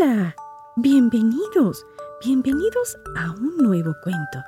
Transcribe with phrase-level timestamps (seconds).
[0.00, 0.34] Hola,
[0.76, 1.86] bienvenidos,
[2.24, 4.38] bienvenidos a un nuevo cuento.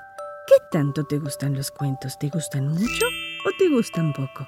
[0.47, 2.19] ¿Qué tanto te gustan los cuentos?
[2.19, 3.07] ¿Te gustan mucho
[3.47, 4.45] o te gustan poco?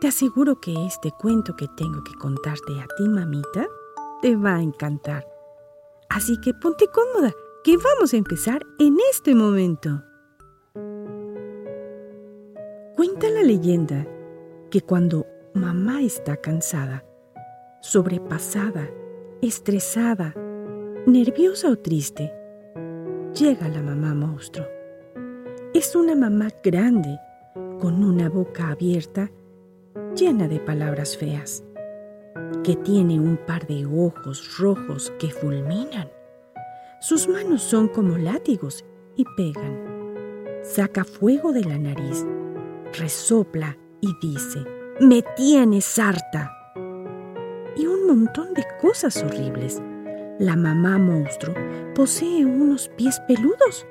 [0.00, 3.66] Te aseguro que este cuento que tengo que contarte a ti, mamita,
[4.22, 5.26] te va a encantar.
[6.08, 7.32] Así que ponte cómoda,
[7.62, 10.02] que vamos a empezar en este momento.
[12.96, 14.06] Cuenta la leyenda
[14.70, 17.04] que cuando mamá está cansada,
[17.82, 18.88] sobrepasada,
[19.40, 20.34] estresada,
[21.06, 22.32] nerviosa o triste,
[23.34, 24.66] llega la mamá monstruo.
[25.74, 27.18] Es una mamá grande,
[27.78, 29.30] con una boca abierta,
[30.16, 31.62] llena de palabras feas,
[32.64, 36.10] que tiene un par de ojos rojos que fulminan.
[37.00, 38.84] Sus manos son como látigos
[39.14, 39.86] y pegan.
[40.64, 42.26] Saca fuego de la nariz,
[42.98, 44.64] resopla y dice,
[45.00, 46.57] me tienes harta
[48.08, 49.82] montón de cosas horribles.
[50.38, 51.54] La mamá monstruo
[51.94, 53.86] posee unos pies peludos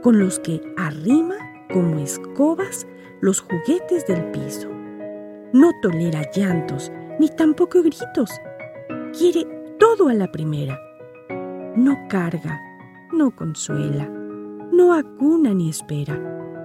[0.00, 1.34] con los que arrima
[1.72, 2.86] como escobas
[3.20, 4.68] los juguetes del piso.
[5.52, 8.30] No tolera llantos ni tampoco gritos.
[9.18, 9.44] Quiere
[9.78, 10.78] todo a la primera.
[11.74, 12.60] No carga,
[13.12, 14.06] no consuela,
[14.72, 16.20] no acuna ni espera.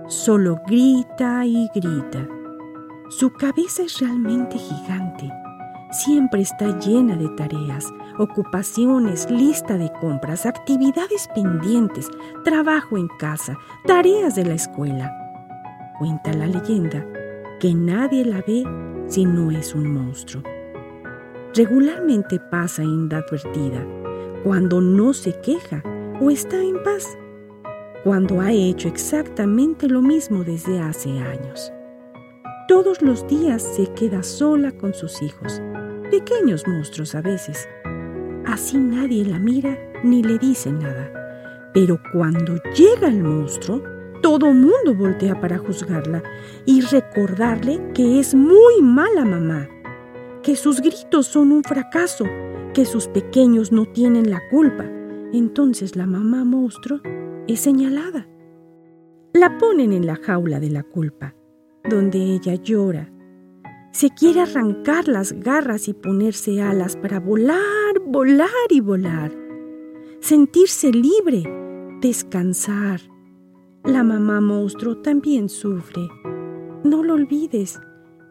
[0.07, 2.27] Solo grita y grita.
[3.09, 5.31] Su cabeza es realmente gigante
[5.91, 12.09] siempre está llena de tareas, ocupaciones, lista de compras, actividades pendientes,
[12.43, 15.13] trabajo en casa, tareas de la escuela.
[15.99, 17.05] Cuenta la leyenda
[17.59, 18.63] que nadie la ve
[19.07, 20.43] si no es un monstruo.
[21.55, 23.85] Regularmente pasa inadvertida
[24.43, 25.81] cuando no se queja
[26.21, 27.17] o está en paz,
[28.03, 31.71] cuando ha hecho exactamente lo mismo desde hace años.
[32.67, 35.61] Todos los días se queda sola con sus hijos
[36.09, 37.67] pequeños monstruos a veces.
[38.45, 41.11] Así nadie la mira ni le dice nada.
[41.73, 43.81] Pero cuando llega el monstruo,
[44.21, 46.23] todo mundo voltea para juzgarla
[46.65, 49.67] y recordarle que es muy mala mamá,
[50.41, 52.25] que sus gritos son un fracaso,
[52.73, 54.85] que sus pequeños no tienen la culpa.
[55.33, 57.01] Entonces la mamá monstruo
[57.47, 58.27] es señalada.
[59.33, 61.35] La ponen en la jaula de la culpa,
[61.87, 63.11] donde ella llora
[63.91, 69.31] se quiere arrancar las garras y ponerse alas para volar, volar y volar.
[70.19, 71.43] Sentirse libre,
[72.01, 73.01] descansar.
[73.83, 76.07] La mamá monstruo también sufre.
[76.83, 77.79] No lo olvides,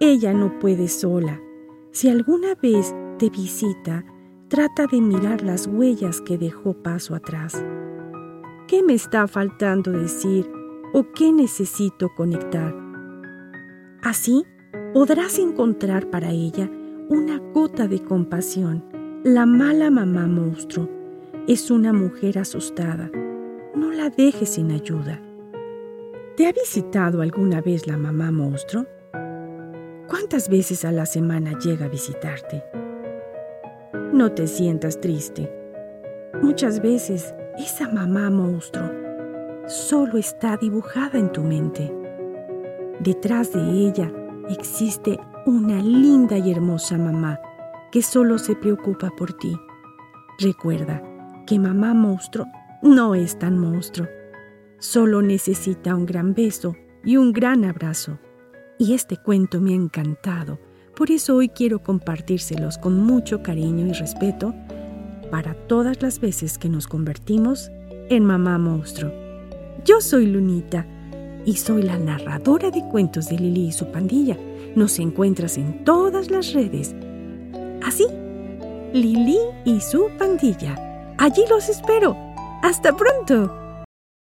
[0.01, 1.41] ella no puede sola.
[1.93, 4.05] Si alguna vez te visita,
[4.49, 7.65] trata de mirar las huellas que dejó paso atrás.
[8.69, 10.51] ¿Qué me está faltando decir
[10.93, 12.75] o qué necesito conectar?
[14.03, 14.45] Así
[14.97, 16.71] podrás encontrar para ella
[17.11, 18.83] una gota de compasión.
[19.25, 20.89] La mala mamá monstruo
[21.47, 23.11] es una mujer asustada.
[23.75, 25.21] No la dejes sin ayuda.
[26.39, 28.87] ¿Te ha visitado alguna vez la mamá monstruo?
[30.09, 32.65] ¿Cuántas veces a la semana llega a visitarte?
[34.15, 35.53] No te sientas triste.
[36.41, 38.91] Muchas veces esa mamá monstruo
[39.67, 41.95] solo está dibujada en tu mente.
[43.01, 44.11] Detrás de ella
[44.49, 47.41] existe una linda y hermosa mamá
[47.91, 49.57] que solo se preocupa por ti.
[50.39, 51.03] Recuerda
[51.47, 52.47] que mamá monstruo
[52.83, 54.09] no es tan monstruo.
[54.79, 58.19] Solo necesita un gran beso y un gran abrazo.
[58.79, 60.59] Y este cuento me ha encantado.
[60.95, 64.55] Por eso hoy quiero compartírselos con mucho cariño y respeto
[65.31, 67.71] para todas las veces que nos convertimos
[68.09, 69.13] en mamá monstruo.
[69.85, 70.87] Yo soy Lunita
[71.47, 74.37] y soy la narradora de cuentos de Lili y su pandilla.
[74.75, 76.95] Nos encuentras en todas las redes.
[77.83, 78.07] Así,
[78.93, 81.15] Lili y su pandilla.
[81.17, 82.17] Allí los espero.
[82.63, 83.66] Hasta pronto.